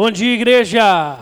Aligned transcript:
Bom 0.00 0.12
dia, 0.12 0.32
igreja! 0.32 1.16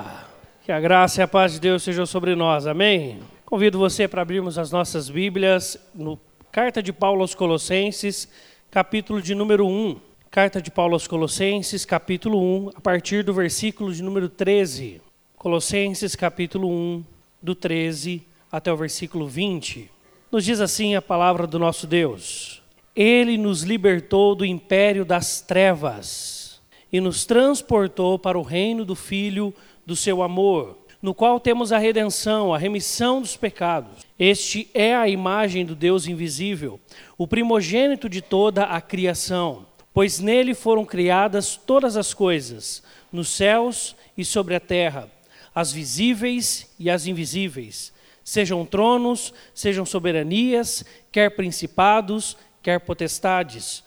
Que 0.62 0.70
a 0.70 0.78
graça 0.78 1.22
e 1.22 1.24
a 1.24 1.26
paz 1.26 1.54
de 1.54 1.60
Deus 1.60 1.82
sejam 1.82 2.04
sobre 2.04 2.34
nós, 2.34 2.66
amém? 2.66 3.20
Convido 3.46 3.78
você 3.78 4.06
para 4.06 4.20
abrirmos 4.20 4.58
as 4.58 4.70
nossas 4.70 5.08
Bíblias 5.08 5.78
no 5.94 6.20
Carta 6.52 6.82
de 6.82 6.92
Paulo 6.92 7.22
aos 7.22 7.34
Colossenses, 7.34 8.28
capítulo 8.70 9.22
de 9.22 9.34
número 9.34 9.66
1. 9.66 9.98
Carta 10.30 10.60
de 10.60 10.70
Paulo 10.70 10.92
aos 10.92 11.06
Colossenses, 11.06 11.86
capítulo 11.86 12.38
1, 12.38 12.72
a 12.76 12.80
partir 12.82 13.24
do 13.24 13.32
versículo 13.32 13.94
de 13.94 14.02
número 14.02 14.28
13. 14.28 15.00
Colossenses, 15.38 16.14
capítulo 16.14 16.68
1, 16.68 17.02
do 17.40 17.54
13 17.54 18.26
até 18.52 18.70
o 18.70 18.76
versículo 18.76 19.26
20. 19.26 19.90
Nos 20.30 20.44
diz 20.44 20.60
assim 20.60 20.94
a 20.94 21.00
palavra 21.00 21.46
do 21.46 21.58
nosso 21.58 21.86
Deus: 21.86 22.62
Ele 22.94 23.38
nos 23.38 23.62
libertou 23.62 24.34
do 24.34 24.44
império 24.44 25.02
das 25.02 25.40
trevas 25.40 26.45
e 26.92 27.00
nos 27.00 27.24
transportou 27.24 28.18
para 28.18 28.38
o 28.38 28.42
reino 28.42 28.84
do 28.84 28.94
Filho 28.94 29.54
do 29.84 29.94
seu 29.94 30.22
amor, 30.22 30.78
no 31.00 31.14
qual 31.14 31.38
temos 31.38 31.72
a 31.72 31.78
redenção, 31.78 32.52
a 32.52 32.58
remissão 32.58 33.20
dos 33.20 33.36
pecados. 33.36 34.04
Este 34.18 34.68
é 34.74 34.94
a 34.94 35.08
imagem 35.08 35.64
do 35.64 35.74
Deus 35.74 36.06
invisível, 36.06 36.80
o 37.16 37.26
primogênito 37.26 38.08
de 38.08 38.20
toda 38.20 38.64
a 38.64 38.80
criação, 38.80 39.66
pois 39.92 40.18
nele 40.18 40.54
foram 40.54 40.84
criadas 40.84 41.56
todas 41.56 41.96
as 41.96 42.12
coisas, 42.12 42.82
nos 43.12 43.28
céus 43.28 43.94
e 44.16 44.24
sobre 44.24 44.54
a 44.54 44.60
terra, 44.60 45.10
as 45.54 45.72
visíveis 45.72 46.70
e 46.78 46.90
as 46.90 47.06
invisíveis, 47.06 47.92
sejam 48.24 48.64
tronos, 48.64 49.32
sejam 49.54 49.86
soberanias, 49.86 50.84
quer 51.12 51.30
principados, 51.30 52.36
quer 52.62 52.80
potestades 52.80 53.85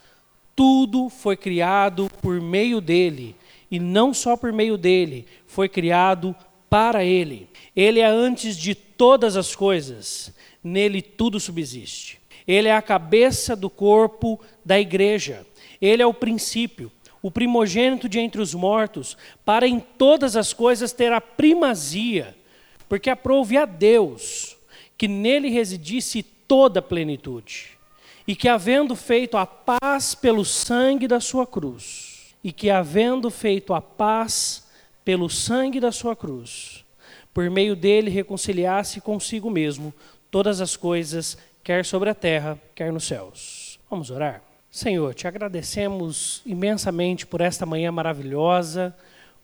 tudo 0.59 1.07
foi 1.07 1.37
criado 1.37 2.11
por 2.21 2.41
meio 2.41 2.81
dele, 2.81 3.33
e 3.71 3.79
não 3.79 4.13
só 4.13 4.35
por 4.35 4.51
meio 4.51 4.77
dele, 4.77 5.25
foi 5.47 5.69
criado 5.69 6.35
para 6.69 7.01
ele. 7.01 7.47
Ele 7.73 8.01
é 8.01 8.05
antes 8.05 8.57
de 8.57 8.75
todas 8.75 9.37
as 9.37 9.55
coisas, 9.55 10.35
nele 10.61 11.01
tudo 11.01 11.39
subsiste. 11.39 12.19
Ele 12.45 12.67
é 12.67 12.75
a 12.75 12.81
cabeça 12.81 13.55
do 13.55 13.69
corpo 13.69 14.37
da 14.65 14.77
igreja. 14.77 15.47
Ele 15.81 16.03
é 16.03 16.05
o 16.05 16.13
princípio, 16.13 16.91
o 17.21 17.31
primogênito 17.31 18.09
de 18.09 18.19
entre 18.19 18.41
os 18.41 18.53
mortos, 18.53 19.15
para 19.45 19.65
em 19.65 19.79
todas 19.79 20.35
as 20.35 20.51
coisas 20.51 20.91
ter 20.91 21.13
a 21.13 21.21
primazia, 21.21 22.35
porque 22.89 23.09
aprove 23.09 23.55
a 23.55 23.63
Deus 23.63 24.57
que 24.97 25.07
nele 25.07 25.47
residisse 25.47 26.21
toda 26.21 26.81
a 26.81 26.83
plenitude 26.83 27.78
e 28.29 28.35
que, 28.35 28.47
havendo 28.47 28.95
feito 28.95 29.37
a 29.37 29.43
paz 29.47 30.13
pelo 30.13 30.45
sangue 30.45 31.07
da 31.07 31.19
sua 31.19 31.47
cruz, 31.47 32.35
e 32.43 32.51
que, 32.51 32.69
havendo 32.69 33.31
feito 33.31 33.73
a 33.73 33.81
paz 33.81 34.67
pelo 35.03 35.27
sangue 35.27 35.79
da 35.79 35.91
sua 35.91 36.15
cruz, 36.15 36.85
por 37.33 37.49
meio 37.49 37.75
dele 37.75 38.11
reconciliasse 38.11 39.01
consigo 39.01 39.49
mesmo 39.49 39.91
todas 40.29 40.61
as 40.61 40.77
coisas, 40.77 41.39
quer 41.63 41.83
sobre 41.83 42.11
a 42.11 42.13
terra, 42.13 42.61
quer 42.75 42.93
nos 42.93 43.05
céus. 43.05 43.79
Vamos 43.89 44.11
orar? 44.11 44.43
Senhor, 44.69 45.15
te 45.15 45.27
agradecemos 45.27 46.43
imensamente 46.45 47.25
por 47.25 47.41
esta 47.41 47.65
manhã 47.65 47.91
maravilhosa, 47.91 48.95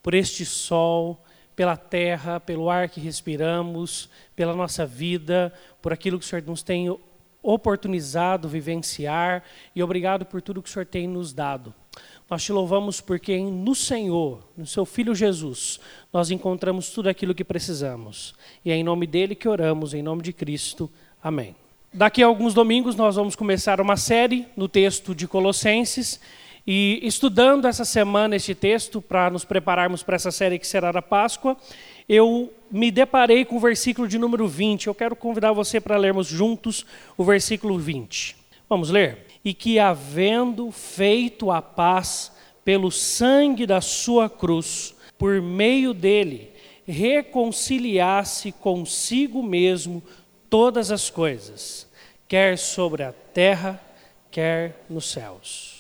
por 0.03 0.14
este 0.14 0.45
sol, 0.45 1.20
pela 1.55 1.75
terra, 1.75 2.39
pelo 2.39 2.70
ar 2.70 2.88
que 2.88 2.99
respiramos, 2.99 4.11
pela 4.36 4.53
nossa 4.53 4.86
vida, 4.86 5.52
por 5.81 5.92
aquilo 5.92 6.20
que 6.20 6.25
o 6.25 6.27
Senhor 6.27 6.44
nos 6.45 6.61
tem 6.61 6.88
oportunizado 7.46 8.50
vivenciar 8.50 9.44
e 9.76 9.84
obrigado 9.84 10.26
por 10.26 10.42
tudo 10.42 10.62
que 10.62 10.70
o 10.70 10.72
Senhor 10.72 10.86
tem 10.86 11.08
nos 11.08 11.32
dado. 11.34 11.74
Nós 12.30 12.44
te 12.44 12.52
louvamos 12.52 13.00
porque 13.00 13.38
no 13.38 13.76
Senhor, 13.76 14.40
no 14.58 14.66
seu 14.66 14.86
Filho 14.86 15.14
Jesus, 15.14 15.80
nós 16.12 16.32
encontramos 16.32 16.90
tudo 16.90 17.08
aquilo 17.08 17.36
que 17.36 17.44
precisamos. 17.44 18.34
E 18.64 18.72
é 18.72 18.76
em 18.76 18.84
nome 18.84 19.06
dele 19.06 19.36
que 19.36 19.48
oramos, 19.48 19.94
em 19.94 20.02
nome 20.02 20.23
de 20.23 20.34
Cristo. 20.34 20.90
Amém. 21.22 21.56
Daqui 21.94 22.23
a 22.23 22.26
alguns 22.26 22.54
domingos 22.54 22.96
nós 22.96 23.16
vamos 23.16 23.36
começar 23.36 23.80
uma 23.80 23.95
série 23.95 24.48
no 24.58 24.67
texto 24.67 25.14
de 25.14 25.28
Colossenses. 25.28 26.20
E 26.67 26.99
estudando 27.03 27.67
essa 27.67 27.86
semana 27.86 28.36
este 28.36 28.55
texto, 28.55 28.99
para 28.99 29.30
nos 29.30 29.45
prepararmos 29.45 30.02
para 30.02 30.15
essa 30.15 30.31
série 30.31 30.58
que 30.58 30.65
será 30.65 30.92
da 30.92 31.02
Páscoa, 31.02 31.55
eu 32.09 32.52
me 32.71 32.89
deparei 32.89 33.45
com 33.45 33.58
o 33.58 33.59
versículo 33.59 34.08
de 34.08 34.17
número 34.17 34.48
20. 34.48 34.87
Eu 34.87 34.95
quero 34.95 35.15
convidar 35.15 35.52
você 35.52 35.80
para 35.80 35.95
lermos 35.95 36.27
juntos 36.27 36.83
o 37.15 37.23
versículo 37.23 37.77
20. 37.77 38.36
Vamos 38.67 38.89
ler? 38.89 39.27
E 39.43 39.54
que, 39.54 39.77
havendo 39.77 40.71
feito 40.71 41.52
a 41.52 41.61
paz 41.61 42.31
pelo 42.64 42.89
sangue 42.89 43.67
da 43.67 43.80
sua 43.80 44.27
cruz, 44.27 44.95
por 45.20 45.39
meio 45.39 45.93
dele, 45.93 46.52
reconciliasse 46.87 48.52
consigo 48.52 49.43
mesmo 49.43 50.02
todas 50.49 50.92
as 50.92 51.11
coisas, 51.11 51.87
quer 52.27 52.58
sobre 52.58 53.04
a 53.04 53.11
terra, 53.11 53.80
quer 54.31 54.83
nos 54.89 55.11
céus. 55.11 55.74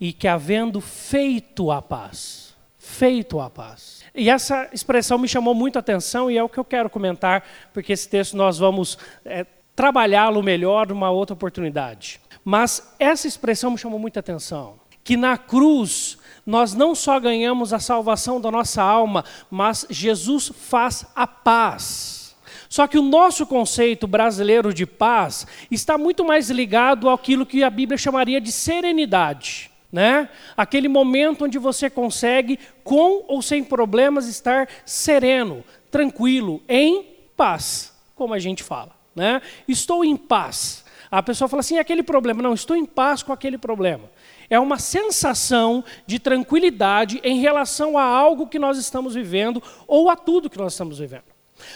E 0.00 0.12
que, 0.12 0.26
havendo 0.26 0.80
feito 0.80 1.70
a 1.70 1.82
paz, 1.82 2.56
feito 2.78 3.38
a 3.38 3.50
paz, 3.50 4.00
e 4.14 4.28
essa 4.28 4.68
expressão 4.72 5.18
me 5.18 5.28
chamou 5.28 5.54
muito 5.54 5.76
a 5.76 5.80
atenção 5.80 6.30
e 6.30 6.36
é 6.36 6.42
o 6.42 6.48
que 6.48 6.58
eu 6.58 6.64
quero 6.64 6.90
comentar, 6.90 7.44
porque 7.72 7.92
esse 7.92 8.08
texto 8.08 8.36
nós 8.36 8.58
vamos 8.58 8.98
é, 9.24 9.46
trabalhá-lo 9.76 10.42
melhor 10.42 10.88
numa 10.88 11.10
outra 11.10 11.34
oportunidade. 11.34 12.20
Mas 12.44 12.94
essa 12.98 13.28
expressão 13.28 13.70
me 13.70 13.78
chamou 13.78 13.98
muita 13.98 14.20
atenção. 14.20 14.74
Que 15.04 15.16
na 15.16 15.38
cruz 15.38 16.18
nós 16.44 16.74
não 16.74 16.94
só 16.94 17.18
ganhamos 17.20 17.72
a 17.72 17.78
salvação 17.78 18.40
da 18.40 18.50
nossa 18.50 18.82
alma, 18.82 19.24
mas 19.50 19.86
Jesus 19.88 20.50
faz 20.54 21.06
a 21.14 21.26
paz. 21.26 22.36
Só 22.68 22.86
que 22.86 22.98
o 22.98 23.02
nosso 23.02 23.46
conceito 23.46 24.06
brasileiro 24.06 24.72
de 24.72 24.86
paz 24.86 25.46
está 25.70 25.98
muito 25.98 26.24
mais 26.24 26.50
ligado 26.50 27.08
àquilo 27.08 27.46
que 27.46 27.62
a 27.62 27.70
Bíblia 27.70 27.98
chamaria 27.98 28.40
de 28.40 28.52
serenidade 28.52 29.69
né? 29.92 30.28
Aquele 30.56 30.88
momento 30.88 31.44
onde 31.44 31.58
você 31.58 31.90
consegue, 31.90 32.58
com 32.84 33.24
ou 33.26 33.42
sem 33.42 33.62
problemas, 33.64 34.26
estar 34.26 34.68
sereno, 34.84 35.64
tranquilo, 35.90 36.62
em 36.68 37.04
paz, 37.36 37.92
como 38.14 38.34
a 38.34 38.38
gente 38.38 38.62
fala, 38.62 38.94
né? 39.14 39.40
Estou 39.66 40.04
em 40.04 40.16
paz. 40.16 40.84
A 41.10 41.22
pessoa 41.22 41.48
fala 41.48 41.60
assim, 41.60 41.78
aquele 41.78 42.02
problema, 42.02 42.42
não, 42.42 42.54
estou 42.54 42.76
em 42.76 42.86
paz 42.86 43.22
com 43.22 43.32
aquele 43.32 43.58
problema. 43.58 44.08
É 44.48 44.58
uma 44.58 44.78
sensação 44.78 45.84
de 46.06 46.18
tranquilidade 46.18 47.20
em 47.24 47.40
relação 47.40 47.98
a 47.98 48.04
algo 48.04 48.46
que 48.46 48.58
nós 48.58 48.78
estamos 48.78 49.14
vivendo 49.14 49.62
ou 49.86 50.08
a 50.08 50.16
tudo 50.16 50.50
que 50.50 50.58
nós 50.58 50.72
estamos 50.72 50.98
vivendo. 50.98 51.29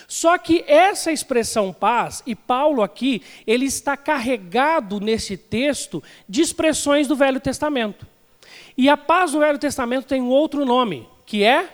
Só 0.09 0.37
que 0.39 0.65
essa 0.67 1.12
expressão 1.12 1.72
paz, 1.72 2.22
e 2.27 2.34
Paulo 2.34 2.83
aqui, 2.83 3.22
ele 3.47 3.67
está 3.67 3.97
carregado 3.97 5.00
nesse 5.00 5.37
texto 5.37 6.03
de 6.28 6.41
expressões 6.41 7.06
do 7.06 7.17
Velho 7.17 7.41
Testamento. 7.41 8.06
E 8.77 8.89
a 8.89 8.97
paz 8.97 9.33
do 9.33 9.39
Velho 9.39 9.59
Testamento 9.59 10.06
tem 10.06 10.21
um 10.21 10.28
outro 10.28 10.65
nome, 10.65 11.09
que 11.25 11.44
é 11.44 11.69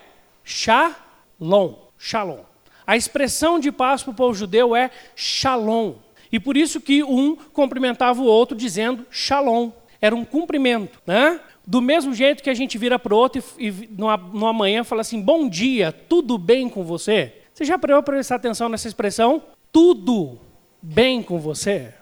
Shalom. 0.44 1.74
Shalom. 1.98 2.40
A 2.86 2.96
expressão 2.96 3.58
de 3.58 3.70
paz 3.70 4.02
para 4.02 4.10
o 4.10 4.14
povo 4.14 4.34
judeu 4.34 4.74
é 4.74 4.90
Shalom. 5.14 5.94
E 6.32 6.38
por 6.38 6.56
isso 6.56 6.80
que 6.80 7.02
um 7.02 7.36
cumprimentava 7.36 8.20
o 8.20 8.24
outro 8.24 8.56
dizendo 8.56 9.06
Shalom. 9.10 9.70
Era 10.00 10.14
um 10.14 10.24
cumprimento, 10.24 11.00
né? 11.06 11.40
Do 11.66 11.80
mesmo 11.80 12.14
jeito 12.14 12.42
que 12.42 12.50
a 12.50 12.54
gente 12.54 12.78
vira 12.78 12.98
para 12.98 13.14
o 13.14 13.16
outro 13.16 13.42
e, 13.58 13.68
e 13.68 13.88
numa, 13.96 14.16
numa 14.16 14.52
manhã 14.52 14.82
fala 14.82 15.02
assim, 15.02 15.20
bom 15.20 15.48
dia, 15.48 15.92
tudo 15.92 16.36
bem 16.38 16.68
com 16.68 16.82
você? 16.82 17.39
Você 17.60 17.66
já 17.66 17.78
parou 17.78 18.02
para 18.02 18.14
prestar 18.14 18.36
atenção 18.36 18.70
nessa 18.70 18.88
expressão? 18.88 19.42
Tudo 19.70 20.38
bem 20.80 21.22
com 21.22 21.38
você? 21.38 21.92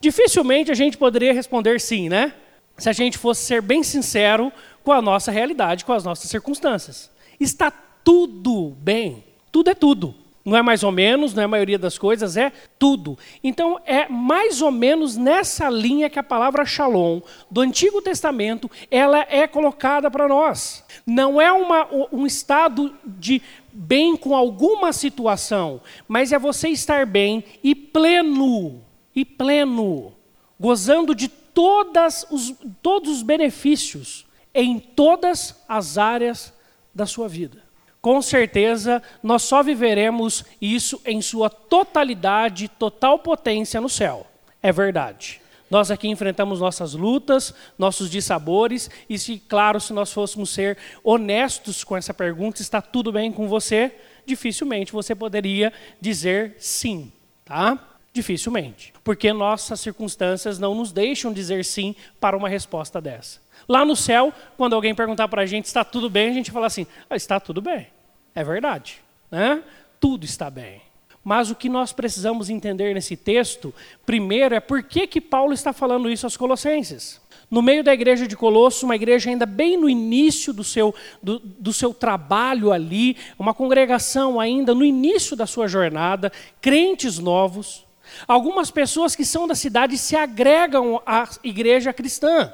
Dificilmente 0.00 0.72
a 0.72 0.74
gente 0.74 0.96
poderia 0.96 1.32
responder 1.32 1.80
sim, 1.80 2.08
né? 2.08 2.34
Se 2.76 2.88
a 2.88 2.92
gente 2.92 3.16
fosse 3.16 3.44
ser 3.44 3.62
bem 3.62 3.84
sincero 3.84 4.52
com 4.82 4.90
a 4.90 5.00
nossa 5.00 5.30
realidade, 5.30 5.84
com 5.84 5.92
as 5.92 6.02
nossas 6.02 6.28
circunstâncias. 6.28 7.12
Está 7.38 7.70
tudo 7.70 8.70
bem. 8.80 9.22
Tudo 9.52 9.70
é 9.70 9.74
tudo. 9.76 10.16
Não 10.44 10.58
é 10.58 10.60
mais 10.60 10.82
ou 10.82 10.92
menos, 10.92 11.32
não 11.32 11.42
é 11.42 11.46
a 11.46 11.48
maioria 11.48 11.78
das 11.78 11.96
coisas, 11.96 12.36
é 12.36 12.52
tudo. 12.78 13.18
Então 13.42 13.80
é 13.86 14.06
mais 14.10 14.60
ou 14.60 14.70
menos 14.70 15.16
nessa 15.16 15.70
linha 15.70 16.10
que 16.10 16.18
a 16.18 16.22
palavra 16.22 16.66
shalom 16.66 17.22
do 17.50 17.62
Antigo 17.62 18.02
Testamento 18.02 18.70
ela 18.90 19.26
é 19.30 19.46
colocada 19.46 20.10
para 20.10 20.28
nós. 20.28 20.84
Não 21.06 21.40
é 21.40 21.50
uma, 21.50 21.88
um 22.12 22.26
estado 22.26 22.94
de 23.06 23.40
bem 23.72 24.14
com 24.16 24.36
alguma 24.36 24.92
situação, 24.92 25.80
mas 26.06 26.30
é 26.30 26.38
você 26.38 26.68
estar 26.68 27.06
bem 27.06 27.42
e 27.62 27.74
pleno, 27.74 28.84
e 29.16 29.24
pleno, 29.24 30.12
gozando 30.60 31.14
de 31.14 31.26
todas 31.26 32.26
os, 32.30 32.54
todos 32.82 33.10
os 33.10 33.22
benefícios 33.22 34.26
em 34.52 34.78
todas 34.78 35.64
as 35.66 35.96
áreas 35.96 36.52
da 36.94 37.06
sua 37.06 37.28
vida 37.28 37.63
com 38.04 38.20
certeza 38.20 39.02
nós 39.22 39.44
só 39.44 39.62
viveremos 39.62 40.44
isso 40.60 41.00
em 41.06 41.22
sua 41.22 41.48
totalidade, 41.48 42.68
total 42.68 43.18
potência 43.18 43.80
no 43.80 43.88
céu. 43.88 44.26
É 44.62 44.70
verdade. 44.70 45.40
Nós 45.70 45.90
aqui 45.90 46.06
enfrentamos 46.06 46.60
nossas 46.60 46.92
lutas, 46.92 47.54
nossos 47.78 48.10
dissabores, 48.10 48.90
e 49.08 49.18
se, 49.18 49.38
claro, 49.38 49.80
se 49.80 49.94
nós 49.94 50.12
fôssemos 50.12 50.50
ser 50.50 50.76
honestos 51.02 51.82
com 51.82 51.96
essa 51.96 52.12
pergunta, 52.12 52.60
está 52.60 52.82
tudo 52.82 53.10
bem 53.10 53.32
com 53.32 53.48
você? 53.48 53.90
Dificilmente 54.26 54.92
você 54.92 55.14
poderia 55.14 55.72
dizer 55.98 56.56
sim, 56.58 57.10
tá? 57.42 57.78
Dificilmente. 58.12 58.92
Porque 59.02 59.32
nossas 59.32 59.80
circunstâncias 59.80 60.58
não 60.58 60.74
nos 60.74 60.92
deixam 60.92 61.32
dizer 61.32 61.64
sim 61.64 61.96
para 62.20 62.36
uma 62.36 62.50
resposta 62.50 63.00
dessa. 63.00 63.40
Lá 63.66 63.82
no 63.82 63.96
céu, 63.96 64.30
quando 64.58 64.74
alguém 64.74 64.94
perguntar 64.94 65.26
para 65.26 65.40
a 65.40 65.46
gente 65.46 65.64
está 65.64 65.82
tudo 65.82 66.10
bem, 66.10 66.28
a 66.28 66.34
gente 66.34 66.50
fala 66.50 66.66
assim: 66.66 66.86
ah, 67.08 67.16
está 67.16 67.40
tudo 67.40 67.62
bem. 67.62 67.93
É 68.34 68.42
verdade. 68.42 69.00
Né? 69.30 69.62
Tudo 70.00 70.24
está 70.24 70.50
bem. 70.50 70.82
Mas 71.22 71.50
o 71.50 71.54
que 71.54 71.68
nós 71.68 71.92
precisamos 71.92 72.50
entender 72.50 72.92
nesse 72.92 73.16
texto, 73.16 73.72
primeiro, 74.04 74.54
é 74.54 74.60
por 74.60 74.82
que, 74.82 75.06
que 75.06 75.20
Paulo 75.20 75.54
está 75.54 75.72
falando 75.72 76.10
isso 76.10 76.26
aos 76.26 76.36
Colossenses. 76.36 77.20
No 77.50 77.62
meio 77.62 77.82
da 77.82 77.94
igreja 77.94 78.26
de 78.26 78.36
Colossos, 78.36 78.82
uma 78.82 78.96
igreja 78.96 79.30
ainda 79.30 79.46
bem 79.46 79.76
no 79.76 79.88
início 79.88 80.52
do 80.52 80.62
seu, 80.62 80.94
do, 81.22 81.38
do 81.38 81.72
seu 81.72 81.94
trabalho 81.94 82.72
ali, 82.72 83.16
uma 83.38 83.54
congregação 83.54 84.38
ainda 84.38 84.74
no 84.74 84.84
início 84.84 85.34
da 85.34 85.46
sua 85.46 85.66
jornada, 85.66 86.30
crentes 86.60 87.18
novos. 87.18 87.86
Algumas 88.28 88.70
pessoas 88.70 89.16
que 89.16 89.24
são 89.24 89.48
da 89.48 89.54
cidade 89.54 89.96
se 89.96 90.14
agregam 90.14 91.00
à 91.06 91.26
igreja 91.42 91.92
cristã 91.92 92.52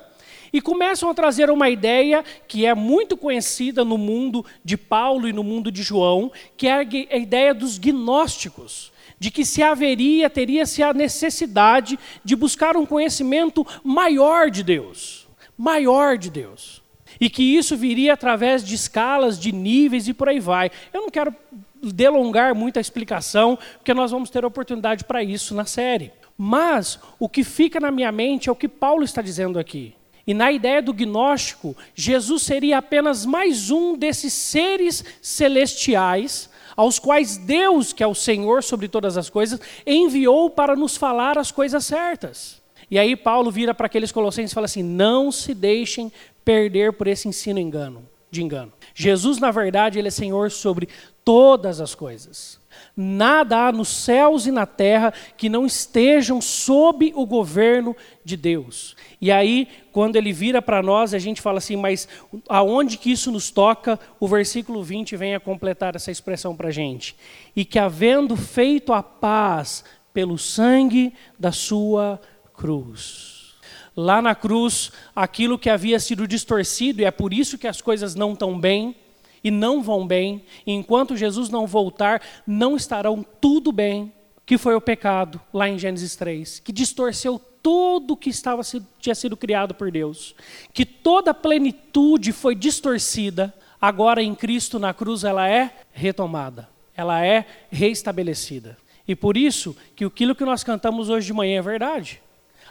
e 0.52 0.60
começam 0.60 1.08
a 1.08 1.14
trazer 1.14 1.50
uma 1.50 1.68
ideia 1.68 2.24
que 2.46 2.66
é 2.66 2.74
muito 2.74 3.16
conhecida 3.16 3.84
no 3.84 3.96
mundo 3.96 4.44
de 4.64 4.76
Paulo 4.76 5.28
e 5.28 5.32
no 5.32 5.44
mundo 5.44 5.70
de 5.70 5.82
João, 5.82 6.30
que 6.56 6.66
é 6.66 6.74
a 6.74 7.16
ideia 7.16 7.54
dos 7.54 7.78
gnósticos, 7.78 8.92
de 9.18 9.30
que 9.30 9.44
se 9.44 9.62
haveria, 9.62 10.30
teria-se 10.30 10.82
a 10.82 10.94
necessidade 10.94 11.98
de 12.24 12.34
buscar 12.34 12.76
um 12.76 12.86
conhecimento 12.86 13.66
maior 13.84 14.50
de 14.50 14.62
Deus, 14.62 15.28
maior 15.56 16.16
de 16.16 16.30
Deus. 16.30 16.82
E 17.20 17.28
que 17.28 17.42
isso 17.42 17.76
viria 17.76 18.14
através 18.14 18.64
de 18.64 18.74
escalas, 18.74 19.38
de 19.38 19.52
níveis 19.52 20.08
e 20.08 20.14
por 20.14 20.30
aí 20.30 20.40
vai. 20.40 20.70
Eu 20.92 21.02
não 21.02 21.10
quero 21.10 21.34
delongar 21.82 22.54
muito 22.54 22.78
a 22.78 22.80
explicação, 22.80 23.58
porque 23.76 23.92
nós 23.92 24.10
vamos 24.10 24.30
ter 24.30 24.44
oportunidade 24.44 25.04
para 25.04 25.22
isso 25.22 25.54
na 25.54 25.66
série. 25.66 26.12
Mas 26.36 26.98
o 27.18 27.28
que 27.28 27.44
fica 27.44 27.78
na 27.78 27.90
minha 27.90 28.10
mente 28.10 28.48
é 28.48 28.52
o 28.52 28.56
que 28.56 28.68
Paulo 28.68 29.04
está 29.04 29.20
dizendo 29.20 29.58
aqui. 29.58 29.94
E 30.30 30.34
na 30.34 30.52
ideia 30.52 30.80
do 30.80 30.92
gnóstico, 30.92 31.76
Jesus 31.92 32.42
seria 32.42 32.78
apenas 32.78 33.26
mais 33.26 33.68
um 33.68 33.96
desses 33.96 34.32
seres 34.32 35.04
celestiais 35.20 36.48
aos 36.76 37.00
quais 37.00 37.36
Deus, 37.36 37.92
que 37.92 38.00
é 38.00 38.06
o 38.06 38.14
Senhor 38.14 38.62
sobre 38.62 38.86
todas 38.86 39.18
as 39.18 39.28
coisas, 39.28 39.58
enviou 39.84 40.48
para 40.48 40.76
nos 40.76 40.96
falar 40.96 41.36
as 41.36 41.50
coisas 41.50 41.84
certas. 41.84 42.62
E 42.88 42.96
aí 42.96 43.16
Paulo 43.16 43.50
vira 43.50 43.74
para 43.74 43.86
aqueles 43.86 44.12
colossenses 44.12 44.52
e 44.52 44.54
fala 44.54 44.66
assim: 44.66 44.84
"Não 44.84 45.32
se 45.32 45.52
deixem 45.52 46.12
perder 46.44 46.92
por 46.92 47.08
esse 47.08 47.26
ensino 47.26 47.58
engano, 47.58 48.08
de 48.30 48.40
engano. 48.40 48.72
Jesus, 48.94 49.40
na 49.40 49.50
verdade, 49.50 49.98
ele 49.98 50.06
é 50.06 50.12
Senhor 50.12 50.52
sobre 50.52 50.88
todas 51.24 51.80
as 51.80 51.94
coisas. 51.94 52.60
Nada 52.96 53.66
há 53.66 53.72
nos 53.72 53.88
céus 53.88 54.46
e 54.46 54.50
na 54.50 54.66
terra 54.66 55.12
que 55.36 55.48
não 55.48 55.66
estejam 55.66 56.40
sob 56.40 57.12
o 57.14 57.26
governo 57.26 57.96
de 58.24 58.36
Deus. 58.36 58.96
E 59.20 59.30
aí, 59.30 59.68
quando 59.92 60.16
ele 60.16 60.32
vira 60.32 60.62
para 60.62 60.82
nós, 60.82 61.12
a 61.12 61.18
gente 61.18 61.40
fala 61.40 61.58
assim, 61.58 61.76
mas 61.76 62.08
aonde 62.48 62.96
que 62.96 63.10
isso 63.10 63.30
nos 63.30 63.50
toca? 63.50 63.98
O 64.18 64.26
versículo 64.26 64.82
20 64.82 65.16
vem 65.16 65.34
a 65.34 65.40
completar 65.40 65.94
essa 65.96 66.10
expressão 66.10 66.56
para 66.56 66.68
a 66.68 66.72
gente. 66.72 67.16
E 67.54 67.64
que 67.64 67.78
havendo 67.78 68.36
feito 68.36 68.92
a 68.92 69.02
paz 69.02 69.84
pelo 70.12 70.38
sangue 70.38 71.12
da 71.38 71.52
sua 71.52 72.20
cruz. 72.54 73.54
Lá 73.96 74.22
na 74.22 74.34
cruz, 74.34 74.92
aquilo 75.14 75.58
que 75.58 75.68
havia 75.68 75.98
sido 75.98 76.26
distorcido, 76.26 77.02
e 77.02 77.04
é 77.04 77.10
por 77.10 77.34
isso 77.34 77.58
que 77.58 77.66
as 77.66 77.80
coisas 77.80 78.14
não 78.14 78.32
estão 78.32 78.58
bem, 78.58 78.94
e 79.42 79.50
não 79.50 79.82
vão 79.82 80.06
bem, 80.06 80.44
e 80.66 80.72
enquanto 80.72 81.16
Jesus 81.16 81.48
não 81.48 81.66
voltar, 81.66 82.22
não 82.46 82.76
estarão 82.76 83.24
tudo 83.40 83.72
bem, 83.72 84.12
que 84.44 84.58
foi 84.58 84.74
o 84.74 84.80
pecado, 84.80 85.40
lá 85.52 85.68
em 85.68 85.78
Gênesis 85.78 86.16
3, 86.16 86.60
que 86.60 86.72
distorceu 86.72 87.40
tudo 87.62 88.16
que 88.16 88.30
estava, 88.30 88.62
tinha 88.98 89.14
sido 89.14 89.36
criado 89.36 89.74
por 89.74 89.90
Deus, 89.90 90.34
que 90.72 90.84
toda 90.84 91.30
a 91.30 91.34
plenitude 91.34 92.32
foi 92.32 92.54
distorcida, 92.54 93.54
agora 93.80 94.22
em 94.22 94.34
Cristo 94.34 94.78
na 94.78 94.92
cruz 94.92 95.24
ela 95.24 95.48
é 95.48 95.72
retomada, 95.92 96.68
ela 96.96 97.24
é 97.24 97.46
reestabelecida. 97.70 98.76
E 99.06 99.14
por 99.14 99.36
isso 99.36 99.76
que 99.96 100.04
aquilo 100.04 100.34
que 100.34 100.44
nós 100.44 100.62
cantamos 100.62 101.08
hoje 101.08 101.26
de 101.26 101.32
manhã 101.32 101.58
é 101.58 101.62
verdade. 101.62 102.22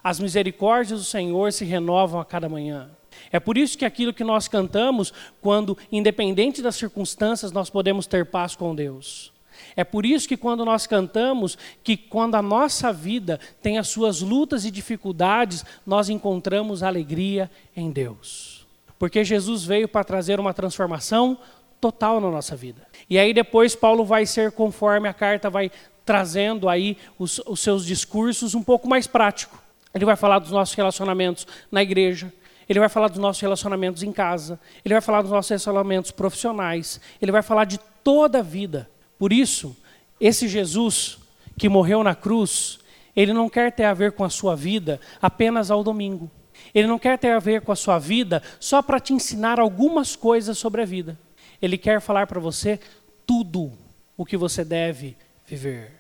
As 0.04 0.20
misericórdias 0.20 1.00
do 1.00 1.06
Senhor 1.06 1.52
se 1.52 1.66
renovam 1.66 2.20
a 2.20 2.26
cada 2.26 2.48
manhã. 2.48 2.90
É 3.32 3.40
por 3.40 3.58
isso 3.58 3.78
que 3.78 3.86
aquilo 3.86 4.14
que 4.14 4.24
nós 4.24 4.48
cantamos, 4.48 5.14
quando, 5.42 5.78
independente 5.92 6.62
das 6.62 6.76
circunstâncias, 6.76 7.52
nós 7.52 7.70
podemos 7.70 8.08
ter 8.08 8.26
paz 8.26 8.56
com 8.56 8.76
Deus. 8.76 9.32
É 9.76 9.84
por 9.84 10.06
isso 10.06 10.28
que 10.28 10.38
quando 10.38 10.66
nós 10.66 10.88
cantamos, 10.88 11.58
que 11.84 11.96
quando 11.96 12.36
a 12.36 12.42
nossa 12.42 12.92
vida 12.92 13.40
tem 13.62 13.78
as 13.78 13.88
suas 13.88 14.22
lutas 14.22 14.66
e 14.66 14.72
dificuldades, 14.72 15.66
nós 15.86 16.10
encontramos 16.10 16.84
alegria 16.84 17.50
em 17.76 17.92
Deus. 17.92 18.66
Porque 18.98 19.24
Jesus 19.24 19.64
veio 19.64 19.88
para 19.88 20.04
trazer 20.04 20.40
uma 20.40 20.54
transformação 20.54 21.38
total 21.80 22.20
na 22.20 22.30
nossa 22.30 22.56
vida. 22.56 22.86
E 23.10 23.18
aí 23.18 23.34
depois 23.34 23.76
Paulo 23.76 24.04
vai 24.04 24.26
ser 24.26 24.52
conforme 24.52 25.08
a 25.08 25.14
carta 25.14 25.50
vai 25.50 25.72
trazendo 26.06 26.68
aí 26.68 26.98
os, 27.18 27.40
os 27.46 27.60
seus 27.60 27.86
discursos 27.86 28.56
um 28.56 28.64
pouco 28.64 28.88
mais 28.88 29.08
prático. 29.08 29.62
Ele 29.94 30.06
vai 30.06 30.16
falar 30.16 30.40
dos 30.40 30.52
nossos 30.52 30.76
relacionamentos 30.76 31.48
na 31.72 31.82
igreja, 31.82 32.32
ele 32.70 32.80
vai 32.80 32.88
falar 32.88 33.08
dos 33.08 33.18
nossos 33.18 33.42
relacionamentos 33.42 34.04
em 34.04 34.12
casa, 34.14 34.60
ele 34.86 34.94
vai 34.94 35.02
falar 35.02 35.24
dos 35.24 35.32
nossos 35.32 35.50
relacionamentos 35.50 36.12
profissionais, 36.12 37.02
ele 37.20 37.32
vai 37.32 37.42
falar 37.42 37.66
de 37.66 37.80
toda 38.04 38.40
a 38.40 38.44
vida. 38.44 38.90
Por 39.18 39.34
isso, 39.34 39.76
esse 40.22 40.48
Jesus 40.48 41.18
que 41.58 41.68
morreu 41.68 42.04
na 42.04 42.16
cruz, 42.16 42.80
ele 43.16 43.34
não 43.34 43.50
quer 43.50 43.72
ter 43.72 43.84
a 43.84 43.94
ver 43.94 44.12
com 44.12 44.24
a 44.24 44.30
sua 44.30 44.56
vida 44.56 45.02
apenas 45.22 45.72
ao 45.72 45.84
domingo. 45.84 46.30
Ele 46.74 46.88
não 46.88 47.00
quer 47.00 47.18
ter 47.18 47.32
a 47.32 47.40
ver 47.40 47.62
com 47.62 47.72
a 47.72 47.76
sua 47.76 47.98
vida 47.98 48.42
só 48.60 48.82
para 48.82 49.00
te 49.00 49.14
ensinar 49.14 49.60
algumas 49.60 50.16
coisas 50.16 50.58
sobre 50.58 50.82
a 50.82 50.86
vida. 50.86 51.20
Ele 51.62 51.78
quer 51.78 52.00
falar 52.00 52.28
para 52.28 52.40
você 52.40 52.80
tudo 53.26 53.72
o 54.16 54.26
que 54.26 54.38
você 54.38 54.64
deve 54.64 55.18
viver. 55.46 55.92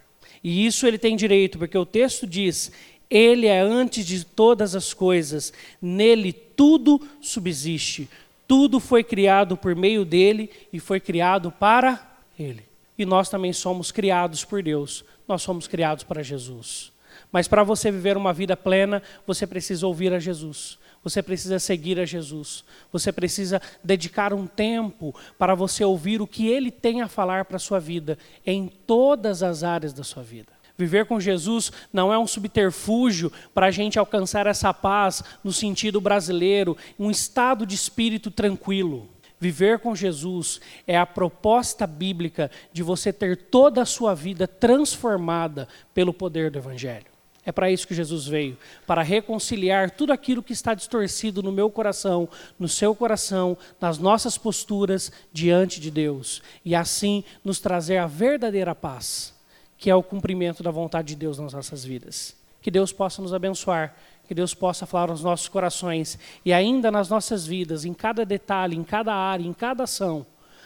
E 0.43 0.65
isso 0.65 0.85
ele 0.85 0.97
tem 0.97 1.15
direito, 1.15 1.57
porque 1.57 1.77
o 1.77 1.85
texto 1.85 2.25
diz: 2.25 2.71
Ele 3.09 3.47
é 3.47 3.59
antes 3.59 4.05
de 4.05 4.23
todas 4.23 4.75
as 4.75 4.93
coisas, 4.93 5.51
nele 5.81 6.31
tudo 6.59 6.99
subsiste. 7.21 8.09
Tudo 8.45 8.81
foi 8.81 9.01
criado 9.01 9.55
por 9.55 9.73
meio 9.77 10.03
dele 10.03 10.49
e 10.73 10.77
foi 10.77 10.99
criado 10.99 11.49
para 11.49 12.05
ele. 12.37 12.65
E 12.97 13.05
nós 13.05 13.29
também 13.29 13.53
somos 13.53 13.93
criados 13.93 14.43
por 14.43 14.61
Deus. 14.61 15.05
Nós 15.25 15.41
somos 15.41 15.69
criados 15.69 16.03
para 16.03 16.21
Jesus. 16.21 16.91
Mas 17.31 17.47
para 17.47 17.63
você 17.63 17.89
viver 17.89 18.17
uma 18.17 18.33
vida 18.33 18.57
plena, 18.57 19.01
você 19.25 19.47
precisa 19.47 19.87
ouvir 19.87 20.11
a 20.11 20.19
Jesus. 20.19 20.77
Você 21.01 21.23
precisa 21.23 21.59
seguir 21.59 21.97
a 21.97 22.03
Jesus. 22.03 22.65
Você 22.91 23.09
precisa 23.13 23.61
dedicar 23.81 24.33
um 24.33 24.45
tempo 24.45 25.15
para 25.37 25.55
você 25.55 25.85
ouvir 25.85 26.21
o 26.21 26.27
que 26.27 26.49
ele 26.49 26.71
tem 26.71 27.01
a 27.01 27.07
falar 27.07 27.45
para 27.45 27.55
a 27.55 27.59
sua 27.59 27.79
vida, 27.79 28.17
em 28.45 28.67
todas 28.67 29.43
as 29.43 29.63
áreas 29.63 29.93
da 29.93 30.03
sua 30.03 30.23
vida. 30.23 30.58
Viver 30.79 31.05
com 31.07 31.19
Jesus 31.19 31.73
não 31.91 32.13
é 32.13 32.17
um 32.17 32.25
subterfúgio 32.25 33.29
para 33.53 33.65
a 33.65 33.71
gente 33.71 33.99
alcançar 33.99 34.47
essa 34.47 34.73
paz 34.73 35.21
no 35.43 35.51
sentido 35.51 35.99
brasileiro, 35.99 36.77
um 36.97 37.11
estado 37.11 37.65
de 37.65 37.75
espírito 37.75 38.31
tranquilo. 38.31 39.09
Viver 39.37 39.79
com 39.79 39.93
Jesus 39.93 40.61
é 40.87 40.97
a 40.97 41.05
proposta 41.05 41.85
bíblica 41.85 42.49
de 42.71 42.81
você 42.81 43.11
ter 43.11 43.35
toda 43.35 43.81
a 43.81 43.85
sua 43.85 44.15
vida 44.15 44.47
transformada 44.47 45.67
pelo 45.93 46.13
poder 46.13 46.49
do 46.49 46.59
Evangelho. 46.59 47.07
É 47.45 47.51
para 47.51 47.69
isso 47.69 47.85
que 47.85 47.93
Jesus 47.93 48.25
veio 48.25 48.57
para 48.87 49.01
reconciliar 49.01 49.91
tudo 49.91 50.13
aquilo 50.13 50.41
que 50.41 50.53
está 50.53 50.73
distorcido 50.73 51.43
no 51.43 51.51
meu 51.51 51.69
coração, 51.69 52.29
no 52.57 52.69
seu 52.69 52.95
coração, 52.95 53.57
nas 53.81 53.97
nossas 53.97 54.37
posturas 54.37 55.11
diante 55.33 55.81
de 55.81 55.91
Deus 55.91 56.41
e 56.63 56.73
assim 56.73 57.21
nos 57.43 57.59
trazer 57.59 57.97
a 57.97 58.07
verdadeira 58.07 58.73
paz 58.73 59.37
que 59.79 59.89
é 59.89 59.95
o 59.95 60.03
cumprimento 60.03 60.61
da 60.61 60.69
vontade 60.69 61.07
de 61.07 61.15
Deus 61.15 61.39
nas 61.39 61.53
nossas 61.53 61.85
vidas. 61.85 62.35
Que 62.61 62.69
Deus 62.69 62.91
possa 62.91 63.21
nos 63.21 63.33
abençoar, 63.33 63.95
que 64.27 64.35
Deus 64.35 64.53
possa 64.53 64.85
falar 64.85 65.09
aos 65.09 65.23
nossos 65.23 65.47
corações 65.47 66.19
e 66.43 66.51
ainda 66.51 66.91
nas 66.91 67.09
nossas 67.09 67.47
vidas, 67.47 67.85
em 67.85 67.93
cada 67.93 68.25
detalhe, 68.25 68.75
em 68.75 68.83
cada 68.83 69.15
área, 69.15 69.47
em 69.47 69.53
cada 69.53 69.85
ação, 69.85 70.25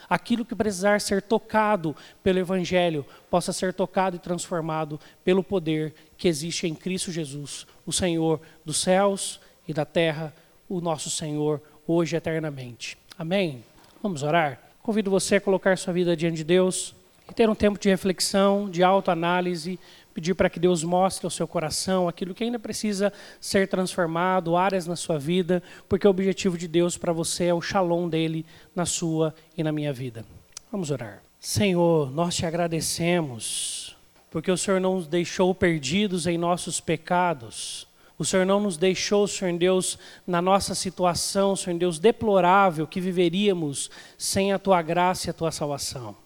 aquilo 0.09 0.43
que 0.43 0.55
precisar 0.55 0.99
ser 0.99 1.21
tocado 1.21 1.95
pelo 2.23 2.39
Evangelho 2.39 3.05
possa 3.29 3.53
ser 3.53 3.71
tocado 3.71 4.15
e 4.15 4.19
transformado 4.19 4.99
pelo 5.23 5.43
poder 5.43 5.93
que 6.17 6.27
existe 6.27 6.67
em 6.67 6.73
Cristo 6.73 7.11
Jesus, 7.11 7.67
o 7.85 7.93
Senhor 7.93 8.41
dos 8.65 8.77
céus 8.77 9.39
e 9.67 9.73
da 9.73 9.85
terra, 9.85 10.33
o 10.67 10.81
nosso 10.81 11.11
Senhor, 11.11 11.61
hoje 11.87 12.15
e 12.15 12.17
eternamente. 12.17 12.97
Amém? 13.17 13.63
Vamos 14.01 14.23
orar? 14.23 14.59
Convido 14.81 15.11
você 15.11 15.35
a 15.35 15.41
colocar 15.41 15.77
sua 15.77 15.93
vida 15.93 16.17
diante 16.17 16.37
de 16.37 16.43
Deus 16.43 16.95
e 17.29 17.33
ter 17.33 17.49
um 17.49 17.55
tempo 17.55 17.79
de 17.79 17.89
reflexão, 17.89 18.69
de 18.69 18.83
autoanálise, 18.83 19.79
pedir 20.13 20.35
para 20.35 20.49
que 20.49 20.59
Deus 20.59 20.83
mostre 20.83 21.25
ao 21.25 21.31
seu 21.31 21.47
coração 21.47 22.07
aquilo 22.07 22.33
que 22.33 22.43
ainda 22.43 22.59
precisa 22.59 23.11
ser 23.41 23.67
transformado, 23.67 24.55
áreas 24.55 24.85
na 24.85 24.95
sua 24.95 25.17
vida, 25.17 25.63
porque 25.89 26.07
o 26.07 26.09
objetivo 26.11 26.57
de 26.57 26.67
Deus 26.67 26.97
para 26.97 27.11
você 27.11 27.45
é 27.45 27.53
o 27.53 27.61
shalom 27.61 28.07
dele 28.07 28.45
na 28.75 28.85
sua 28.85 29.33
e 29.57 29.63
na 29.63 29.71
minha 29.71 29.91
vida. 29.91 30.25
Vamos 30.71 30.91
orar. 30.91 31.23
Senhor, 31.39 32.11
nós 32.11 32.35
te 32.35 32.45
agradecemos, 32.45 33.97
porque 34.29 34.51
o 34.51 34.57
Senhor 34.57 34.79
não 34.79 34.95
nos 34.95 35.07
deixou 35.07 35.53
perdidos 35.53 36.27
em 36.27 36.37
nossos 36.37 36.79
pecados. 36.79 37.87
O 38.17 38.23
Senhor 38.23 38.45
não 38.45 38.59
nos 38.59 38.77
deixou, 38.77 39.27
Senhor 39.27 39.57
Deus, 39.57 39.97
na 40.25 40.41
nossa 40.41 40.75
situação, 40.75 41.55
Senhor 41.55 41.77
Deus, 41.77 41.99
deplorável 41.99 42.87
que 42.87 43.01
viveríamos 43.01 43.89
sem 44.17 44.53
a 44.53 44.59
tua 44.59 44.81
graça 44.81 45.27
e 45.27 45.31
a 45.31 45.33
tua 45.33 45.51
salvação. 45.51 46.22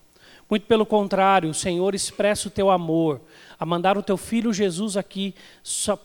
Muito 0.49 0.65
pelo 0.65 0.85
contrário, 0.85 1.49
o 1.49 1.53
Senhor 1.53 1.93
expressa 1.93 2.47
o 2.47 2.51
teu 2.51 2.69
amor, 2.69 3.21
a 3.59 3.65
mandar 3.65 3.97
o 3.97 4.03
teu 4.03 4.15
filho 4.15 4.53
Jesus 4.53 4.95
aqui 4.95 5.35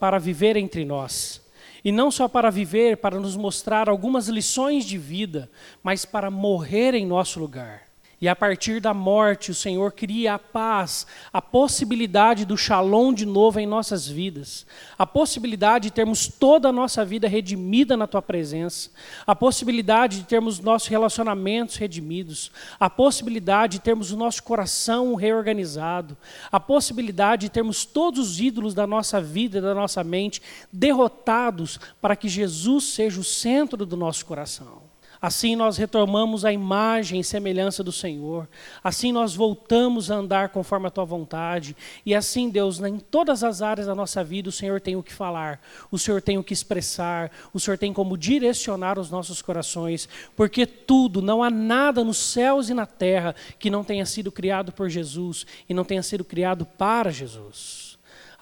para 0.00 0.18
viver 0.18 0.56
entre 0.56 0.84
nós. 0.84 1.40
E 1.84 1.92
não 1.92 2.10
só 2.10 2.26
para 2.28 2.50
viver, 2.50 2.96
para 2.96 3.20
nos 3.20 3.36
mostrar 3.36 3.88
algumas 3.88 4.28
lições 4.28 4.84
de 4.84 4.98
vida, 4.98 5.50
mas 5.82 6.04
para 6.04 6.30
morrer 6.30 6.94
em 6.94 7.06
nosso 7.06 7.38
lugar. 7.38 7.91
E 8.22 8.28
a 8.28 8.36
partir 8.36 8.80
da 8.80 8.94
morte, 8.94 9.50
o 9.50 9.54
Senhor 9.54 9.90
cria 9.90 10.34
a 10.34 10.38
paz, 10.38 11.08
a 11.32 11.42
possibilidade 11.42 12.44
do 12.44 12.56
shalom 12.56 13.12
de 13.12 13.26
novo 13.26 13.58
em 13.58 13.66
nossas 13.66 14.06
vidas, 14.06 14.64
a 14.96 15.04
possibilidade 15.04 15.88
de 15.88 15.94
termos 15.94 16.28
toda 16.28 16.68
a 16.68 16.72
nossa 16.72 17.04
vida 17.04 17.26
redimida 17.26 17.96
na 17.96 18.06
tua 18.06 18.22
presença, 18.22 18.90
a 19.26 19.34
possibilidade 19.34 20.18
de 20.18 20.24
termos 20.24 20.60
nossos 20.60 20.86
relacionamentos 20.86 21.74
redimidos, 21.74 22.52
a 22.78 22.88
possibilidade 22.88 23.78
de 23.78 23.82
termos 23.82 24.12
o 24.12 24.16
nosso 24.16 24.40
coração 24.44 25.16
reorganizado, 25.16 26.16
a 26.52 26.60
possibilidade 26.60 27.46
de 27.46 27.50
termos 27.50 27.84
todos 27.84 28.20
os 28.20 28.40
ídolos 28.40 28.72
da 28.72 28.86
nossa 28.86 29.20
vida 29.20 29.58
e 29.58 29.60
da 29.60 29.74
nossa 29.74 30.04
mente 30.04 30.40
derrotados 30.72 31.80
para 32.00 32.14
que 32.14 32.28
Jesus 32.28 32.84
seja 32.84 33.18
o 33.18 33.24
centro 33.24 33.84
do 33.84 33.96
nosso 33.96 34.24
coração. 34.24 34.91
Assim 35.22 35.54
nós 35.54 35.76
retomamos 35.76 36.44
a 36.44 36.52
imagem 36.52 37.20
e 37.20 37.24
semelhança 37.24 37.84
do 37.84 37.92
Senhor. 37.92 38.48
Assim 38.82 39.12
nós 39.12 39.36
voltamos 39.36 40.10
a 40.10 40.16
andar 40.16 40.48
conforme 40.48 40.88
a 40.88 40.90
tua 40.90 41.04
vontade. 41.04 41.76
E 42.04 42.12
assim, 42.12 42.50
Deus, 42.50 42.80
em 42.80 42.98
todas 42.98 43.44
as 43.44 43.62
áreas 43.62 43.86
da 43.86 43.94
nossa 43.94 44.24
vida, 44.24 44.48
o 44.48 44.52
Senhor 44.52 44.80
tem 44.80 44.96
o 44.96 45.02
que 45.02 45.12
falar, 45.12 45.60
o 45.92 45.98
Senhor 45.98 46.20
tem 46.20 46.38
o 46.38 46.42
que 46.42 46.52
expressar, 46.52 47.30
o 47.54 47.60
Senhor 47.60 47.78
tem 47.78 47.92
como 47.92 48.18
direcionar 48.18 48.98
os 48.98 49.12
nossos 49.12 49.40
corações, 49.40 50.08
porque 50.34 50.66
tudo, 50.66 51.22
não 51.22 51.40
há 51.40 51.50
nada 51.50 52.02
nos 52.02 52.18
céus 52.18 52.68
e 52.68 52.74
na 52.74 52.84
terra 52.84 53.32
que 53.60 53.70
não 53.70 53.84
tenha 53.84 54.04
sido 54.04 54.32
criado 54.32 54.72
por 54.72 54.90
Jesus 54.90 55.46
e 55.68 55.72
não 55.72 55.84
tenha 55.84 56.02
sido 56.02 56.24
criado 56.24 56.66
para 56.66 57.12
Jesus. 57.12 57.81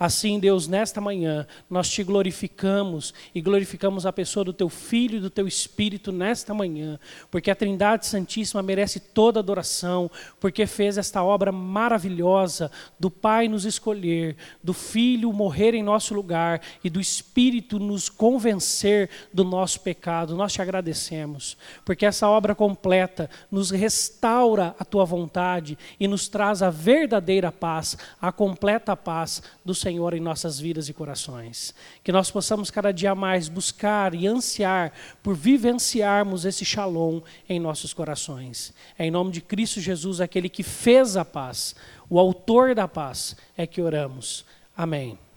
Assim, 0.00 0.40
Deus, 0.40 0.66
nesta 0.66 0.99
manhã, 0.99 1.47
nós 1.69 1.90
te 1.90 2.02
glorificamos 2.02 3.12
e 3.35 3.40
glorificamos 3.42 4.07
a 4.07 4.12
pessoa 4.12 4.42
do 4.42 4.52
teu 4.54 4.71
Filho 4.71 5.19
e 5.19 5.21
do 5.21 5.28
teu 5.28 5.47
Espírito 5.47 6.11
nesta 6.11 6.54
manhã, 6.54 6.99
porque 7.30 7.50
a 7.50 7.54
Trindade 7.54 8.07
Santíssima 8.07 8.62
merece 8.62 8.99
toda 8.99 9.40
adoração, 9.40 10.11
porque 10.40 10.64
fez 10.64 10.97
esta 10.97 11.23
obra 11.23 11.52
maravilhosa 11.52 12.73
do 12.99 13.11
Pai 13.11 13.47
nos 13.47 13.66
escolher, 13.66 14.37
do 14.64 14.73
Filho 14.73 15.30
morrer 15.35 15.75
em 15.75 15.83
nosso 15.83 16.14
lugar 16.14 16.62
e 16.83 16.88
do 16.88 16.99
Espírito 16.99 17.78
nos 17.78 18.09
convencer 18.09 19.11
do 19.30 19.45
nosso 19.45 19.80
pecado. 19.80 20.35
Nós 20.35 20.54
te 20.54 20.62
agradecemos, 20.62 21.59
porque 21.85 22.07
essa 22.07 22.26
obra 22.26 22.54
completa 22.54 23.28
nos 23.50 23.71
restaura 23.71 24.75
a 24.78 24.85
tua 24.85 25.04
vontade 25.04 25.76
e 26.00 26.09
nos 26.09 26.26
traz 26.26 26.62
a 26.62 26.71
verdadeira 26.71 27.52
paz, 27.52 27.99
a 28.19 28.33
completa 28.33 28.97
paz 28.97 29.42
do 29.62 29.75
Senhor 29.75 29.89
Senhor 29.90 30.14
em 30.14 30.20
nossas 30.20 30.61
vidas 30.61 30.88
e 30.88 30.92
corações. 30.92 31.75
Que 32.04 32.12
nós 32.12 32.30
possamos 32.30 32.70
cada 32.70 32.92
dia 32.92 33.12
mais 33.12 33.49
buscar 33.49 34.14
e 34.14 34.26
ansiar 34.26 34.92
por 35.20 35.35
vivenciarmos 35.35 36.44
esse 36.44 36.64
shalom 36.64 37.20
em 37.49 37.59
nossos 37.59 37.92
corações. 37.92 38.73
É 38.97 39.04
em 39.04 39.11
nome 39.11 39.32
de 39.32 39.40
Cristo 39.40 39.80
Jesus, 39.80 40.20
aquele 40.20 40.49
que 40.49 40.62
fez 40.62 41.16
a 41.16 41.25
paz, 41.25 41.75
o 42.09 42.20
autor 42.20 42.73
da 42.73 42.87
paz, 42.87 43.37
é 43.56 43.66
que 43.66 43.82
oramos. 43.82 44.44
Amém. 44.76 45.18